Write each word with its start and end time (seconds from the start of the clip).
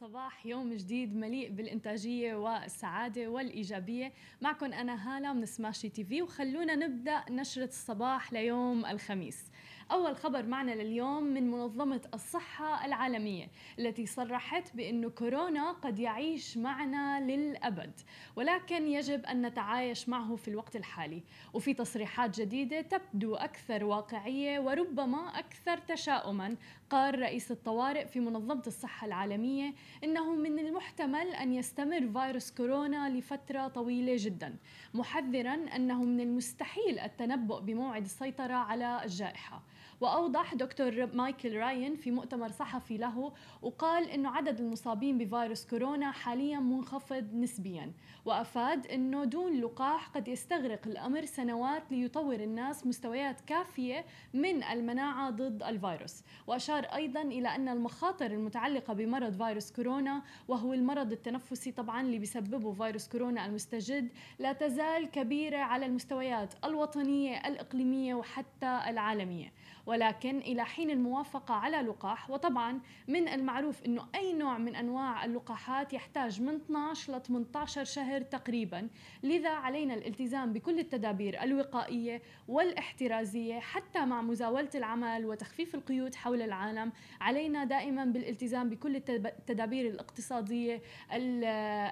الصباح 0.00 0.46
يوم 0.46 0.74
جديد 0.74 1.16
مليء 1.16 1.50
بالإنتاجية 1.50 2.34
والسعادة 2.34 3.28
والإيجابية. 3.28 4.12
معكم 4.40 4.72
أنا 4.72 5.16
هالة 5.16 5.32
من 5.32 5.46
سماشي 5.46 5.88
تي 5.88 6.04
في 6.04 6.22
وخلونا 6.22 6.74
نبدأ 6.74 7.24
نشرة 7.30 7.64
الصباح 7.64 8.32
ليوم 8.32 8.86
الخميس. 8.86 9.44
أول 9.92 10.16
خبر 10.16 10.46
معنا 10.46 10.70
لليوم 10.70 11.22
من 11.22 11.50
منظمة 11.50 12.00
الصحة 12.14 12.86
العالمية 12.86 13.48
التي 13.78 14.06
صرحت 14.06 14.76
بأن 14.76 15.10
كورونا 15.10 15.72
قد 15.72 15.98
يعيش 15.98 16.56
معنا 16.56 17.20
للأبد. 17.20 18.00
ولكن 18.36 18.86
يجب 18.86 19.26
أن 19.26 19.46
نتعايش 19.46 20.08
معه 20.08 20.36
في 20.36 20.48
الوقت 20.48 20.76
الحالي. 20.76 21.22
وفي 21.54 21.74
تصريحات 21.74 22.40
جديدة 22.40 22.80
تبدو 22.80 23.34
أكثر 23.34 23.84
واقعية 23.84 24.60
وربما 24.60 25.38
أكثر 25.38 25.78
تشاؤما. 25.78 26.56
قال 26.90 27.18
رئيس 27.18 27.50
الطوارئ 27.50 28.06
في 28.06 28.20
منظمة 28.20 28.62
الصحة 28.66 29.06
العالمية 29.06 29.74
إنه 30.04 30.34
من 30.34 30.58
المحتمل 30.58 31.26
أن 31.28 31.52
يستمر 31.52 32.08
فيروس 32.12 32.50
كورونا 32.50 33.08
لفترة 33.08 33.68
طويلة 33.68 34.14
جدا 34.18 34.56
محذرا 34.94 35.54
أنه 35.54 36.04
من 36.04 36.20
المستحيل 36.20 36.98
التنبؤ 36.98 37.60
بموعد 37.60 38.02
السيطرة 38.02 38.54
على 38.54 39.00
الجائحة. 39.04 39.62
وأوضح 40.00 40.54
دكتور 40.54 41.06
مايكل 41.14 41.56
راين 41.56 41.96
في 41.96 42.10
مؤتمر 42.10 42.48
صحفي 42.50 42.96
له 42.96 43.32
وقال 43.62 44.10
أنه 44.10 44.30
عدد 44.30 44.60
المصابين 44.60 45.18
بفيروس 45.18 45.66
كورونا 45.66 46.10
حاليا 46.10 46.58
منخفض 46.58 47.34
نسبيا 47.34 47.92
وأفاد 48.24 48.86
أنه 48.86 49.24
دون 49.24 49.60
لقاح 49.60 50.08
قد 50.08 50.28
يستغرق 50.28 50.86
الأمر 50.86 51.24
سنوات 51.24 51.82
ليطور 51.92 52.34
الناس 52.34 52.86
مستويات 52.86 53.40
كافية 53.40 54.04
من 54.34 54.62
المناعة 54.62 55.30
ضد 55.30 55.62
الفيروس. 55.62 56.24
وأشار 56.46 56.84
أيضا 56.84 57.22
إلى 57.22 57.48
أن 57.48 57.68
المخاطر 57.68 58.26
المتعلقة 58.26 58.94
بمرض 58.94 59.42
فيروس 59.42 59.72
كورونا 59.72 60.22
وهو 60.48 60.72
المرض 60.72 61.12
التنفسي 61.12 61.72
طبعا 61.72 62.00
اللي 62.00 62.18
بيسببه 62.18 62.72
فيروس 62.72 63.08
كورونا 63.08 63.46
المستجد 63.46 64.08
لا 64.38 64.52
تزال 64.52 65.10
كبيرة 65.10 65.58
على 65.58 65.86
المستويات 65.86 66.54
الوطنية 66.64 67.36
الإقليمية 67.48 68.14
وحتى 68.14 68.80
العالمية. 68.88 69.52
ولكن 69.90 70.38
إلى 70.38 70.64
حين 70.64 70.90
الموافقة 70.90 71.54
على 71.54 71.76
لقاح 71.76 72.30
وطبعا 72.30 72.80
من 73.08 73.28
المعروف 73.28 73.84
أنه 73.84 74.06
أي 74.14 74.32
نوع 74.32 74.58
من 74.58 74.76
أنواع 74.76 75.24
اللقاحات 75.24 75.92
يحتاج 75.92 76.42
من 76.42 76.54
12 76.54 77.16
ل 77.16 77.22
18 77.22 77.84
شهر 77.84 78.20
تقريبا. 78.20 78.88
لذا 79.22 79.50
علينا 79.50 79.94
الالتزام 79.94 80.52
بكل 80.52 80.78
التدابير 80.78 81.42
الوقائية 81.42 82.22
والاحترازية 82.48 83.58
حتى 83.58 84.04
مع 84.04 84.22
مزاولة 84.22 84.70
العمل 84.74 85.26
وتخفيف 85.26 85.74
القيود 85.74 86.14
حول 86.14 86.42
العالم. 86.42 86.92
علينا 87.20 87.64
دائما 87.64 88.04
بالالتزام 88.04 88.68
بكل 88.68 88.96
التدابير 88.96 89.86
الاقتصادية 89.86 90.82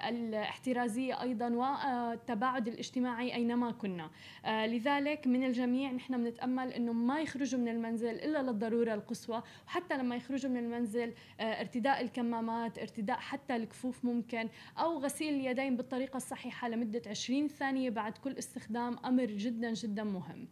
الاحترازية 0.09 1.21
أيضا 1.21 1.49
والتباعد 1.49 2.67
الاجتماعي 2.67 3.35
أينما 3.35 3.71
كنا. 3.71 4.09
آه، 4.45 4.65
لذلك 4.67 5.27
من 5.27 5.43
الجميع 5.43 5.91
نحن 5.91 6.23
بنتأمل 6.23 6.73
أنه 6.73 6.93
ما 6.93 7.19
يخرجوا 7.21 7.59
من 7.59 7.67
المنزل 7.67 7.88
المنزل 7.89 8.15
إلا 8.15 8.41
للضرورة 8.41 8.93
القصوى 8.93 9.43
وحتى 9.67 9.97
لما 9.97 10.15
يخرجوا 10.15 10.51
من 10.51 10.57
المنزل 10.57 11.13
آه، 11.39 11.43
ارتداء 11.43 12.01
الكمامات 12.01 12.79
ارتداء 12.79 13.17
حتى 13.17 13.55
الكفوف 13.55 14.05
ممكن 14.05 14.49
أو 14.77 14.97
غسيل 14.97 15.33
اليدين 15.33 15.77
بالطريقة 15.77 16.17
الصحيحة 16.17 16.69
لمدة 16.69 17.01
20 17.07 17.47
ثانية 17.47 17.89
بعد 17.89 18.17
كل 18.17 18.37
استخدام 18.37 18.97
أمر 19.05 19.25
جدا 19.25 19.73
جدا 19.73 20.03
مهم. 20.03 20.47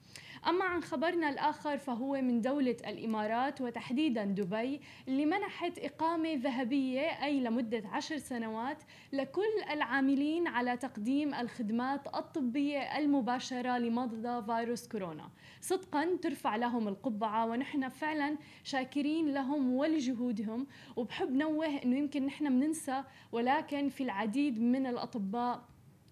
أما 0.48 0.66
عن 0.66 0.84
خبرنا 0.84 1.30
الآخر 1.30 1.78
فهو 1.78 2.22
من 2.22 2.42
دولة 2.42 2.76
الإمارات 2.88 3.62
وتحديدا 3.62 4.26
دبي 4.26 4.82
اللي 5.08 5.26
منحت 5.26 5.80
إقامة 5.80 6.34
ذهبية 6.34 7.24
أي 7.24 7.40
لمدة 7.40 7.84
عشر 7.92 8.18
سنوات 8.18 8.84
لكل 9.14 9.42
العاملين 9.72 10.48
على 10.48 10.78
تقديم 10.78 11.34
الخدمات 11.34 12.16
الطبية 12.16 12.98
المباشرة 12.98 13.78
لمرضى 13.78 14.46
فيروس 14.46 14.88
كورونا. 14.88 15.30
صدقا 15.62 16.18
ترفع 16.22 16.56
لهم 16.56 16.88
القبعة 17.28 17.46
ونحن 17.46 17.90
فعلا 17.90 18.38
شاكرين 18.64 19.34
لهم 19.34 19.74
ولجهودهم 19.74 20.68
وبحب 20.96 21.32
نوه 21.32 21.66
أنه 21.66 21.98
يمكن 21.98 22.26
نحن 22.26 22.50
بننسى 22.50 23.04
ولكن 23.32 23.90
في 23.90 24.04
العديد 24.04 24.62
من 24.62 24.88
الأطباء 24.88 25.62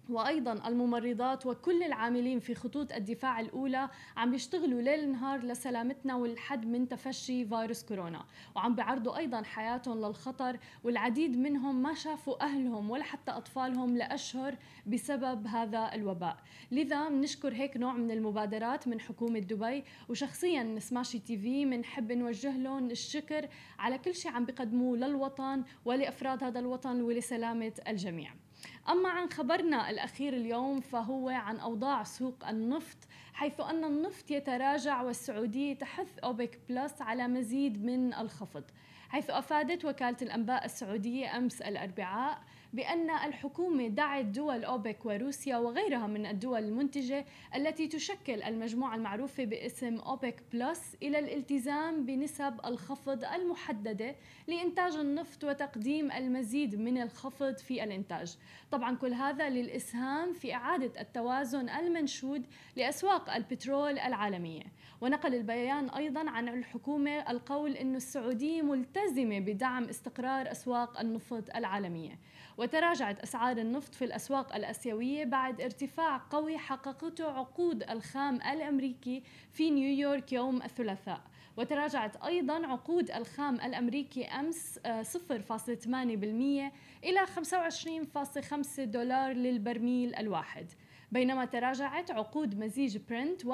وأيضا 0.10 0.68
الممرضات 0.68 1.46
وكل 1.46 1.84
العاملين 1.84 2.40
في 2.40 2.56
خطوط 2.56 2.92
الدفاع 2.92 3.40
الأولى 3.40 3.90
عم 4.18 4.32
بيشتغلوا 4.32 4.82
ليل 4.82 5.12
نهار 5.12 5.40
لسلامتنا 5.40 6.16
والحد 6.16 6.66
من 6.66 6.88
تفشي 6.88 7.46
فيروس 7.46 7.84
كورونا. 7.84 8.26
وعم 8.56 8.76
بيعرضوا 8.76 9.18
أيضا 9.18 9.44
حياتهم 9.44 9.98
للخطر 9.98 10.60
والعديد 10.84 11.38
منهم 11.38 11.82
ما 11.82 11.94
شافوا 11.94 12.44
أهلهم 12.44 12.90
ولا 12.90 13.04
حتى 13.04 13.32
أطفالهم 13.32 13.98
لأشهر 13.98 14.56
بسبب 14.88 15.48
هذا 15.48 15.92
الوباء. 15.94 16.38
لذا 16.72 17.10
بنشكر 17.10 17.54
هيك 17.54 17.78
نوع 17.78 17.94
من 17.94 18.12
المبادرات 18.12 18.88
من 18.88 19.00
حكومة 19.00 19.40
دبي 19.40 19.84
وشخصيا 20.10 20.80
سماشي 20.80 21.20
تي 21.20 21.38
في 21.38 21.66
بنحب 21.66 22.12
نوجه 22.12 22.58
لهم 22.58 22.92
الشكر 22.92 23.48
على 23.80 23.98
كل 23.98 24.16
شيء 24.16 24.32
عم 24.32 24.46
بيقدموه 24.46 24.98
للوطن 24.98 25.64
ولأفراد 25.86 26.44
هذا 26.44 26.60
الوطن 26.60 27.02
ولسلامة 27.02 27.74
الجميع. 27.88 28.45
أما 28.90 29.10
عن 29.10 29.30
خبرنا 29.30 29.90
الأخير 29.90 30.34
اليوم 30.34 30.82
فهو 30.82 31.30
عن 31.30 31.60
أوضاع 31.60 32.04
سوق 32.04 32.48
النفط 32.48 32.98
حيث 33.34 33.60
أن 33.60 33.84
النفط 33.84 34.32
يتراجع 34.32 35.02
والسعودية 35.02 35.74
تحث 35.74 36.20
أوبك 36.20 36.60
بلس 36.70 37.02
على 37.02 37.28
مزيد 37.28 37.86
من 37.86 38.14
الخفض 38.14 38.64
حيث 39.10 39.30
أفادت 39.30 39.86
وكالة 39.86 40.18
الأنباء 40.22 40.66
السعودية 40.66 41.38
أمس 41.38 41.62
الأربعاء 41.62 42.40
بأن 42.76 43.10
الحكومة 43.10 43.88
دعت 43.88 44.26
دول 44.26 44.64
أوبك 44.64 45.06
وروسيا 45.06 45.58
وغيرها 45.58 46.08
من 46.08 46.26
الدول 46.26 46.64
المنتجة 46.64 47.26
التي 47.56 47.88
تشكل 47.88 48.44
المجموعة 48.44 48.96
المعروفة 48.96 49.46
باسم 49.46 49.98
أوبك 49.98 50.44
بلس 50.54 50.96
إلى 51.04 51.20
الالتزام 51.20 52.06
بنسب 52.06 52.60
الخفض 52.66 53.24
المحددة 53.24 54.16
لإنتاج 54.48 54.96
النفط 54.96 55.44
وتقديم 55.44 56.12
المزيد 56.12 56.76
من 56.76 57.02
الخفض 57.02 57.58
في 57.58 57.84
الإنتاج. 57.84 58.38
طبعا 58.72 58.96
كل 58.96 59.14
هذا 59.14 59.50
للإسهام 59.50 60.34
في 60.34 60.54
إعادة 60.54 61.02
التوازن 61.02 61.70
المنشود 61.70 62.46
لأسواق 62.76 63.34
البترول 63.36 64.00
العالمية. 64.00 64.64
ونقل 65.02 65.36
البيان 65.36 65.90
أيضا 65.90 66.30
عن 66.30 66.50
الحكومة 66.50 67.32
القول 67.32 67.72
أن 67.72 67.96
السعودية 67.96 68.62
ملتزمة 68.62 69.40
بدعم 69.40 69.84
استقرار 69.84 70.52
أسواق 70.52 71.00
النفط 71.00 71.56
العالمية. 71.56 72.20
وتراجعت 72.58 73.20
أسعار 73.20 73.58
النفط 73.58 73.96
في 73.96 74.06
الأسواق 74.06 74.56
الأسيوية 74.56 75.24
بعد 75.24 75.62
ارتفاع 75.62 76.22
قوي 76.30 76.58
حققته 76.58 77.32
عقود 77.32 77.84
الخام 77.84 78.36
الأمريكي 78.36 79.24
في 79.52 79.72
نيويورك 79.72 80.34
يوم 80.34 80.62
الثلاثاء. 80.62 81.22
وتراجعت 81.58 82.16
أيضا 82.24 82.68
عقود 82.68 83.12
الخام 83.12 83.56
الأمريكي 83.56 84.26
أمس 84.26 84.80
0.8% 85.02 86.66
آه، 86.66 86.72
إلى 87.04 87.26
25.5 87.26 88.80
دولار 88.80 89.34
للبرميل 89.34 90.16
الواحد. 90.16 90.66
بينما 91.12 91.46
تراجعت 91.46 92.12
عقود 92.12 92.60
مزيج 92.60 92.98
برنت 93.10 93.46
1.7% 93.46 93.52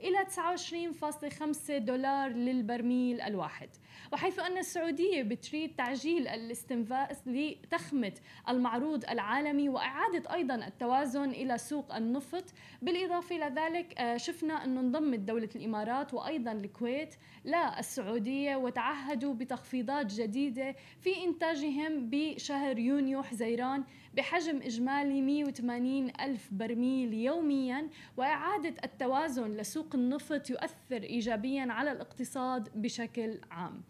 إلى 0.00 0.24
29.5 0.26 1.78
دولار 1.78 2.30
للبرميل 2.30 3.20
الواحد. 3.20 3.68
وحيث 4.12 4.38
أن 4.38 4.58
السعودية 4.58 5.22
بتريد 5.22 5.74
تعجيل 5.76 6.28
الاستنفاذ 6.28 7.16
لتخمة 7.26 8.12
المعروض 8.48 9.04
العالمي 9.04 9.68
وإعادة 9.68 10.34
أيضا 10.34 10.54
التوازن 10.54 11.30
إلى 11.30 11.58
سوق 11.58 11.94
النفط. 11.94 12.44
بالإضافة 12.82 13.36
إلى 13.36 13.54
ذلك 13.56 14.00
آه، 14.00 14.16
شفنا 14.16 14.64
أنه 14.64 14.80
انضمت 14.80 15.18
دولة 15.18 15.48
الإمارات 15.56 16.14
وأيضا 16.14 16.52
الكويت 16.52 17.14
للسعودية 17.44 18.56
وتعهدوا 18.56 19.34
بتخفيضات 19.34 20.14
جديدة 20.14 20.74
في 21.00 21.24
إنتاجهم 21.24 22.10
بشهر 22.10 22.78
يونيو 22.78 23.22
حزيران 23.22 23.84
بحجم 24.14 24.56
إجمالي 24.62 25.22
180 25.22 26.12
ألف 26.20 26.48
برميل 26.52 27.14
يوميا 27.14 27.88
وإعادة 28.16 28.74
التوازن 28.84 29.56
لسوق 29.56 29.94
النفط 29.94 30.50
يؤثر 30.50 31.02
إيجابيا 31.02 31.66
على 31.72 31.92
الاقتصاد 31.92 32.68
بشكل 32.74 33.40
عام. 33.50 33.82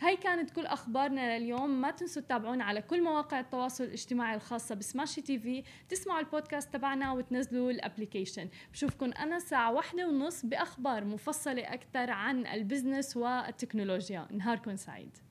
هاي 0.00 0.16
كانت 0.16 0.50
كل 0.50 0.66
أخبارنا 0.66 1.38
لليوم. 1.38 1.80
ما 1.80 1.90
تنسوا 1.90 2.22
تتابعونا 2.22 2.64
على 2.64 2.82
كل 2.82 3.02
مواقع 3.02 3.40
التواصل 3.40 3.84
الاجتماعي 3.84 4.34
الخاصة 4.34 4.74
بسماشي 4.74 5.22
تي 5.22 5.38
في. 5.38 5.62
تسمعوا 5.88 6.20
البودكاست 6.20 6.72
تبعنا 6.72 7.12
وتنزلوا 7.12 7.70
ال 7.70 7.76
application. 7.76 8.48
بشوفكم 8.72 9.12
أنا 9.12 9.36
الساعة 9.36 9.72
واحدة 9.72 10.08
ونص 10.08 10.46
بأخبار 10.46 11.04
مفصلة 11.04 11.62
أكثر 11.74 12.10
عن 12.10 12.46
ال 12.46 12.54
business 12.54 13.16
والتكنولوجيا. 13.16 14.28
نهاركم 14.30 14.76
سعيد. 14.76 15.27